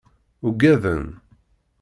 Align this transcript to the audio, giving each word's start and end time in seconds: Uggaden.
Uggaden. 0.47 1.05